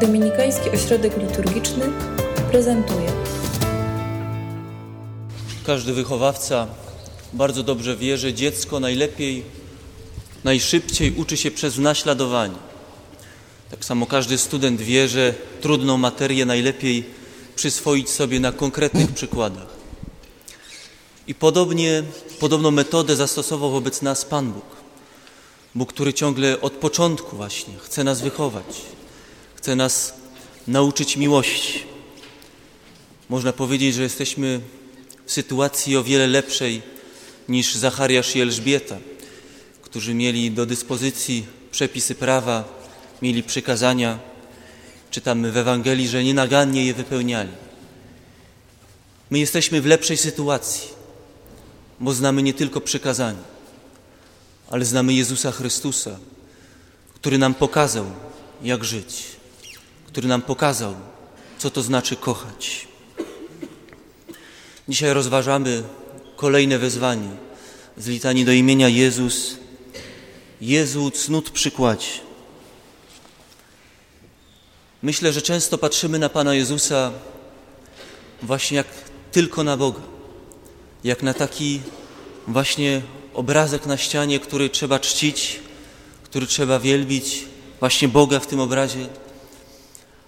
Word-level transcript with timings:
Dominikański 0.00 0.70
Ośrodek 0.70 1.16
Liturgiczny 1.16 1.92
prezentuje. 2.50 3.12
Każdy 5.66 5.92
wychowawca 5.92 6.66
bardzo 7.32 7.62
dobrze 7.62 7.96
wie, 7.96 8.18
że 8.18 8.34
dziecko 8.34 8.80
najlepiej, 8.80 9.44
najszybciej 10.44 11.12
uczy 11.12 11.36
się 11.36 11.50
przez 11.50 11.78
naśladowanie. 11.78 12.54
Tak 13.70 13.84
samo 13.84 14.06
każdy 14.06 14.38
student 14.38 14.80
wie, 14.80 15.08
że 15.08 15.34
trudną 15.60 15.98
materię 15.98 16.46
najlepiej 16.46 17.04
przyswoić 17.56 18.10
sobie 18.10 18.40
na 18.40 18.52
konkretnych 18.52 19.12
przykładach. 19.12 19.68
I 21.26 21.34
podobnie, 21.34 22.02
podobną 22.40 22.70
metodę 22.70 23.16
zastosował 23.16 23.70
wobec 23.70 24.02
nas 24.02 24.24
Pan 24.24 24.52
Bóg. 24.52 24.66
Bóg, 25.74 25.92
który 25.92 26.12
ciągle 26.12 26.60
od 26.60 26.72
początku 26.72 27.36
właśnie 27.36 27.74
chce 27.78 28.04
nas 28.04 28.20
wychować, 28.20 28.97
chce 29.58 29.76
nas 29.76 30.14
nauczyć 30.66 31.16
miłości. 31.16 31.84
Można 33.28 33.52
powiedzieć, 33.52 33.94
że 33.94 34.02
jesteśmy 34.02 34.60
w 35.26 35.32
sytuacji 35.32 35.96
o 35.96 36.04
wiele 36.04 36.26
lepszej 36.26 36.82
niż 37.48 37.74
Zachariasz 37.74 38.36
i 38.36 38.40
Elżbieta, 38.40 38.98
którzy 39.82 40.14
mieli 40.14 40.50
do 40.50 40.66
dyspozycji 40.66 41.46
przepisy 41.70 42.14
prawa, 42.14 42.64
mieli 43.22 43.42
przykazania. 43.42 44.18
Czytamy 45.10 45.52
w 45.52 45.56
Ewangelii, 45.56 46.08
że 46.08 46.24
nienagannie 46.24 46.86
je 46.86 46.94
wypełniali. 46.94 47.52
My 49.30 49.38
jesteśmy 49.38 49.80
w 49.80 49.86
lepszej 49.86 50.16
sytuacji, 50.16 50.88
bo 52.00 52.14
znamy 52.14 52.42
nie 52.42 52.54
tylko 52.54 52.80
przykazania, 52.80 53.42
ale 54.70 54.84
znamy 54.84 55.14
Jezusa 55.14 55.52
Chrystusa, 55.52 56.18
który 57.14 57.38
nam 57.38 57.54
pokazał, 57.54 58.06
jak 58.62 58.84
żyć, 58.84 59.37
który 60.08 60.28
nam 60.28 60.42
pokazał, 60.42 60.94
co 61.58 61.70
to 61.70 61.82
znaczy 61.82 62.16
kochać. 62.16 62.88
Dzisiaj 64.88 65.12
rozważamy 65.12 65.82
kolejne 66.36 66.78
wezwanie 66.78 67.28
z 67.96 68.06
litanii 68.06 68.44
do 68.44 68.52
imienia 68.52 68.88
Jezus. 68.88 69.56
Jezu, 70.60 71.10
cnót 71.10 71.50
przykładź. 71.50 72.20
Myślę, 75.02 75.32
że 75.32 75.42
często 75.42 75.78
patrzymy 75.78 76.18
na 76.18 76.28
Pana 76.28 76.54
Jezusa 76.54 77.12
właśnie 78.42 78.76
jak 78.76 78.86
tylko 79.32 79.64
na 79.64 79.76
Boga, 79.76 80.00
jak 81.04 81.22
na 81.22 81.34
taki 81.34 81.80
właśnie 82.46 83.02
obrazek 83.34 83.86
na 83.86 83.96
ścianie, 83.96 84.40
który 84.40 84.70
trzeba 84.70 84.98
czcić, 84.98 85.60
który 86.24 86.46
trzeba 86.46 86.78
wielbić, 86.78 87.44
właśnie 87.80 88.08
Boga 88.08 88.40
w 88.40 88.46
tym 88.46 88.60
obrazie. 88.60 89.06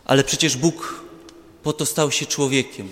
Ale 0.04 0.24
przecież 0.24 0.56
Bóg 0.56 1.04
po 1.62 1.72
to 1.72 1.86
stał 1.86 2.10
się 2.10 2.26
człowiekiem, 2.26 2.88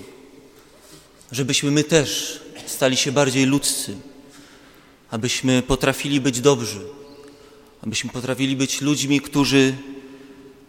żebyśmy 1.32 1.70
my 1.70 1.84
też 1.84 2.40
stali 2.66 2.96
się 2.96 3.12
bardziej 3.12 3.46
ludzcy, 3.46 3.96
abyśmy 5.10 5.62
potrafili 5.62 6.20
być 6.20 6.40
dobrzy, 6.40 6.80
abyśmy 7.82 8.10
potrafili 8.10 8.56
być 8.56 8.80
ludźmi, 8.80 9.20
którzy 9.20 9.76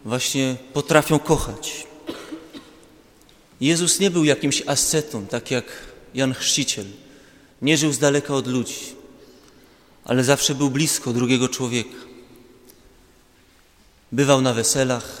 właśnie 0.04 0.56
potrafią 0.72 1.18
kochać. 1.18 1.86
Jezus 3.60 4.00
nie 4.00 4.10
był 4.10 4.24
jakimś 4.24 4.62
ascetą, 4.66 5.26
tak 5.26 5.50
jak 5.50 5.64
Jan 6.14 6.34
Chrzciciel. 6.34 6.86
Nie 7.62 7.76
żył 7.76 7.92
z 7.92 7.98
daleka 7.98 8.34
od 8.34 8.46
ludzi, 8.46 8.80
ale 10.04 10.24
zawsze 10.24 10.54
był 10.54 10.70
blisko 10.70 11.12
drugiego 11.12 11.48
człowieka. 11.48 11.96
Bywał 14.12 14.40
na 14.40 14.54
weselach, 14.54 15.19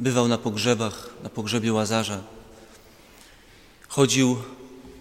bywał 0.00 0.28
na 0.28 0.38
pogrzebach, 0.38 1.10
na 1.22 1.30
pogrzebie 1.30 1.72
Łazarza. 1.72 2.22
Chodził 3.88 4.36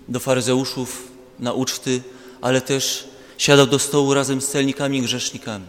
do 0.07 0.19
faryzeuszów 0.19 1.07
na 1.39 1.53
uczty, 1.53 2.01
ale 2.41 2.61
też 2.61 3.07
siadał 3.37 3.67
do 3.67 3.79
stołu 3.79 4.13
razem 4.13 4.41
z 4.41 4.47
celnikami 4.47 4.97
i 4.97 5.01
grzesznikami. 5.01 5.65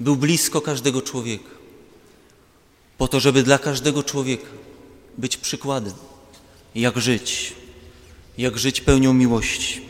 Był 0.00 0.16
blisko 0.16 0.60
każdego 0.60 1.02
człowieka, 1.02 1.50
po 2.98 3.08
to, 3.08 3.20
żeby 3.20 3.42
dla 3.42 3.58
każdego 3.58 4.02
człowieka 4.02 4.48
być 5.18 5.36
przykładem, 5.36 5.94
jak 6.74 6.98
żyć, 6.98 7.54
jak 8.38 8.58
żyć 8.58 8.80
pełnią 8.80 9.14
miłości. 9.14 9.82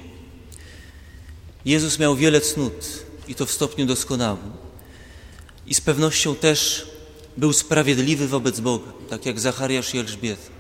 Jezus 1.65 1.99
miał 1.99 2.17
wiele 2.17 2.41
cnót 2.41 3.05
i 3.29 3.35
to 3.35 3.47
w 3.47 3.53
stopniu 3.53 3.87
doskonałym. 3.87 4.53
I 5.67 5.75
z 5.75 5.81
pewnością 5.81 6.35
też 6.35 6.92
był 7.37 7.53
sprawiedliwy 7.53 8.29
wobec 8.29 8.61
Boga, 8.61 8.93
tak 9.09 9.27
jak 9.27 9.41
Zachariasz 9.41 9.95
i 9.95 9.99
Elżbieta. 9.99 10.51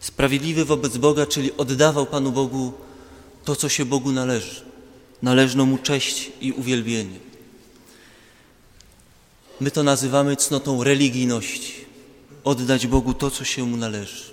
Sprawiedliwy 0.00 0.64
wobec 0.64 0.96
Boga, 0.96 1.26
czyli 1.26 1.56
oddawał 1.56 2.06
Panu 2.06 2.32
Bogu 2.32 2.72
to, 3.44 3.56
co 3.56 3.68
się 3.68 3.84
Bogu 3.84 4.12
należy. 4.12 4.62
Należną 5.22 5.66
Mu 5.66 5.78
cześć 5.78 6.32
i 6.40 6.52
uwielbienie. 6.52 7.18
My 9.60 9.70
to 9.70 9.82
nazywamy 9.82 10.36
cnotą 10.36 10.84
religijności. 10.84 11.72
Oddać 12.44 12.86
Bogu 12.86 13.14
to, 13.14 13.30
co 13.30 13.44
się 13.44 13.64
Mu 13.64 13.76
należy. 13.76 14.24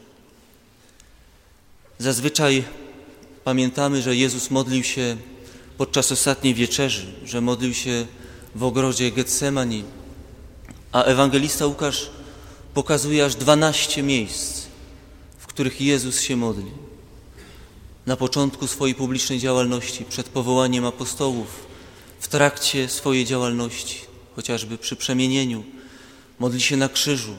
Zazwyczaj 2.00 2.64
pamiętamy, 3.44 4.02
że 4.02 4.16
Jezus 4.16 4.52
modlił 4.52 4.84
się 4.84 5.18
podczas 5.78 6.12
ostatniej 6.12 6.54
wieczerzy, 6.54 7.06
że 7.26 7.42
modlił 7.42 7.74
się 7.74 8.06
w 8.56 8.64
ogrodzie 8.64 9.12
Getsemani, 9.12 9.84
a 10.92 11.04
ewangelista 11.04 11.68
Łukasz 11.68 12.10
pokazuje 12.74 13.26
aż 13.26 13.36
12 13.36 14.04
miejsc, 14.04 14.62
w 15.40 15.48
których 15.48 15.82
Jezus 15.82 16.22
się 16.22 16.36
modli. 16.36 16.72
Na 18.06 18.16
początku 18.16 18.68
swojej 18.68 18.96
publicznej 18.96 19.40
działalności, 19.40 20.06
przed 20.06 20.30
powołaniem 20.30 20.86
apostołów, 20.86 21.48
w 22.20 22.28
trakcie 22.28 22.90
swojej 22.90 23.26
działalności, 23.26 24.00
chociażby 24.36 24.78
przy 24.78 24.96
przemienieniu, 24.96 25.64
modli 26.40 26.62
się 26.62 26.78
na 26.78 26.90
krzyżu, 26.90 27.36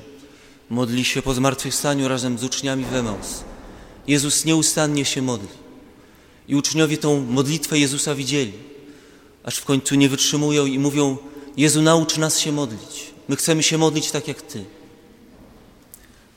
modli 0.71 1.05
się 1.05 1.23
po 1.23 1.35
zmartwychwstaniu 1.35 2.09
razem 2.09 2.39
z 2.39 2.45
uczniami 2.45 2.85
w 2.85 2.95
Emaus. 2.95 3.45
Jezus 4.07 4.45
nieustannie 4.45 5.05
się 5.05 5.23
modli. 5.23 5.49
I 6.49 6.57
uczniowie 6.57 6.99
tą 6.99 7.21
modlitwę 7.21 7.79
Jezusa 7.79 8.15
widzieli, 8.15 8.53
aż 9.45 9.57
w 9.57 9.65
końcu 9.65 9.95
nie 9.95 10.09
wytrzymują 10.09 10.67
i 10.67 10.79
mówią: 10.79 11.17
Jezu, 11.57 11.83
naucz 11.83 12.17
nas 12.17 12.39
się 12.39 12.53
modlić. 12.53 13.10
My 13.31 13.37
chcemy 13.37 13.63
się 13.63 13.79
modlić 13.79 14.11
tak 14.11 14.29
jak 14.29 14.43
Ty. 14.43 14.65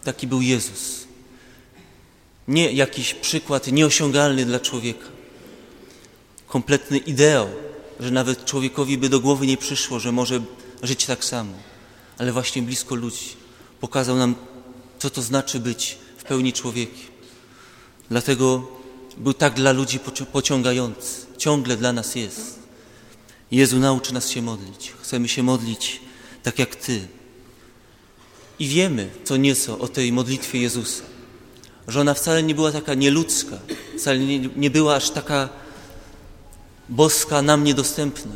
Taki 0.03 0.27
był 0.27 0.41
Jezus. 0.41 1.07
Nie 2.47 2.71
jakiś 2.71 3.13
przykład 3.13 3.67
nieosiągalny 3.67 4.45
dla 4.45 4.59
człowieka. 4.59 5.07
Kompletny 6.47 6.97
ideał, 6.97 7.47
że 7.99 8.11
nawet 8.11 8.45
człowiekowi 8.45 8.97
by 8.97 9.09
do 9.09 9.19
głowy 9.19 9.47
nie 9.47 9.57
przyszło, 9.57 9.99
że 9.99 10.11
może 10.11 10.41
żyć 10.83 11.05
tak 11.05 11.25
samo, 11.25 11.53
ale 12.17 12.31
właśnie 12.31 12.61
blisko 12.61 12.95
ludzi. 12.95 13.35
Pokazał 13.79 14.17
nam, 14.17 14.35
co 14.99 15.09
to 15.09 15.21
znaczy 15.21 15.59
być 15.59 15.97
w 16.17 16.23
pełni 16.23 16.53
człowiekiem. 16.53 17.07
Dlatego 18.09 18.67
był 19.17 19.33
tak 19.33 19.53
dla 19.53 19.71
ludzi 19.71 19.99
pociągający. 20.31 21.25
Ciągle 21.37 21.77
dla 21.77 21.93
nas 21.93 22.15
jest. 22.15 22.59
Jezu, 23.51 23.79
naucz 23.79 24.11
nas 24.11 24.29
się 24.29 24.41
modlić. 24.41 24.93
Chcemy 25.01 25.27
się 25.27 25.43
modlić 25.43 26.03
tak 26.43 26.59
jak 26.59 26.75
Ty. 26.75 27.07
I 28.59 28.67
wiemy 28.67 29.09
co 29.23 29.37
nieco 29.37 29.79
o 29.79 29.87
tej 29.87 30.11
modlitwie 30.11 30.59
Jezusa. 30.59 31.03
Że 31.87 32.01
ona 32.01 32.13
wcale 32.13 32.43
nie 32.43 32.55
była 32.55 32.71
taka 32.71 32.93
nieludzka, 32.93 33.59
wcale 33.97 34.19
nie, 34.19 34.39
nie 34.39 34.69
była 34.69 34.95
aż 34.95 35.09
taka 35.09 35.49
boska, 36.89 37.41
nam 37.41 37.63
niedostępna. 37.63 38.35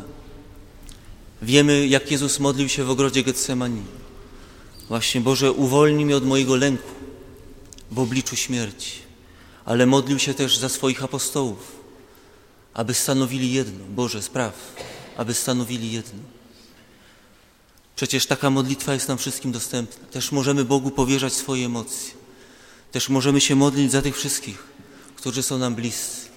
Wiemy, 1.42 1.86
jak 1.86 2.10
Jezus 2.10 2.38
modlił 2.38 2.68
się 2.68 2.84
w 2.84 2.90
ogrodzie 2.90 3.22
Getsemani. 3.22 3.82
Właśnie, 4.88 5.20
Boże, 5.20 5.52
uwolnij 5.52 6.04
mnie 6.04 6.16
od 6.16 6.26
mojego 6.26 6.56
lęku 6.56 6.90
w 7.90 7.98
obliczu 7.98 8.36
śmierci. 8.36 8.92
Ale 9.64 9.86
modlił 9.86 10.18
się 10.18 10.34
też 10.34 10.58
za 10.58 10.68
swoich 10.68 11.04
apostołów, 11.04 11.72
aby 12.74 12.94
stanowili 12.94 13.52
jedno. 13.52 13.84
Boże, 13.90 14.22
spraw, 14.22 14.74
aby 15.16 15.34
stanowili 15.34 15.92
jedno. 15.92 16.37
Przecież 17.98 18.26
taka 18.26 18.50
modlitwa 18.50 18.94
jest 18.94 19.08
nam 19.08 19.18
wszystkim 19.18 19.52
dostępna. 19.52 20.06
Też 20.06 20.32
możemy 20.32 20.64
Bogu 20.64 20.90
powierzać 20.90 21.32
swoje 21.32 21.66
emocje. 21.66 22.10
Też 22.92 23.08
możemy 23.08 23.40
się 23.40 23.54
modlić 23.54 23.92
za 23.92 24.02
tych 24.02 24.16
wszystkich, 24.16 24.64
którzy 25.16 25.42
są 25.42 25.58
nam 25.58 25.74
bliscy. 25.74 26.28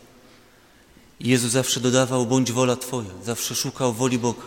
Jezus 1.20 1.52
zawsze 1.52 1.80
dodawał, 1.80 2.26
bądź 2.26 2.52
wola 2.52 2.76
Twoja, 2.76 3.10
zawsze 3.26 3.56
szukał 3.56 3.94
woli 3.94 4.20
Boga. 4.20 4.42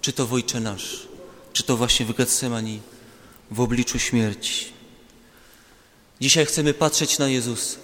Czy 0.00 0.12
to 0.12 0.26
w 0.26 0.32
Ojcze 0.32 0.60
Nasz, 0.60 1.08
czy 1.52 1.62
to 1.62 1.76
właśnie 1.76 2.06
w 2.06 2.16
Getsemani, 2.16 2.80
w 3.50 3.60
obliczu 3.60 3.98
śmierci. 3.98 4.64
Dzisiaj 6.20 6.46
chcemy 6.46 6.74
patrzeć 6.74 7.18
na 7.18 7.28
Jezusa, 7.28 7.78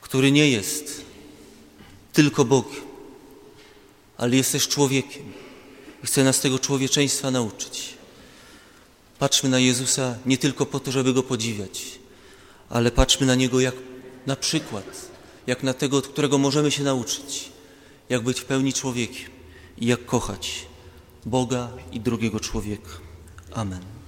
który 0.00 0.32
nie 0.32 0.50
jest 0.50 1.04
tylko 2.12 2.44
Bogiem, 2.44 2.82
ale 4.16 4.36
jest 4.36 4.52
też 4.52 4.68
człowiekiem 4.68 5.43
chce 6.04 6.24
nas 6.24 6.40
tego 6.40 6.58
człowieczeństwa 6.58 7.30
nauczyć. 7.30 7.94
Patrzmy 9.18 9.48
na 9.48 9.58
Jezusa 9.58 10.16
nie 10.26 10.38
tylko 10.38 10.66
po 10.66 10.80
to, 10.80 10.92
żeby 10.92 11.12
Go 11.12 11.22
podziwiać, 11.22 11.84
ale 12.68 12.90
patrzmy 12.90 13.26
na 13.26 13.34
Niego 13.34 13.60
jak 13.60 13.74
na 14.26 14.36
przykład, 14.36 15.08
jak 15.46 15.62
na 15.62 15.74
tego, 15.74 15.96
od 15.96 16.08
którego 16.08 16.38
możemy 16.38 16.70
się 16.70 16.82
nauczyć, 16.82 17.52
jak 18.08 18.22
być 18.22 18.40
w 18.40 18.44
pełni 18.44 18.72
człowiekiem 18.72 19.30
i 19.78 19.86
jak 19.86 20.06
kochać 20.06 20.66
Boga 21.26 21.68
i 21.92 22.00
drugiego 22.00 22.40
człowieka. 22.40 22.90
Amen. 23.52 24.03